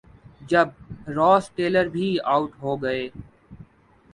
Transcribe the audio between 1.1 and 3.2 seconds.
راس Taylor بھی out ہو گئے۔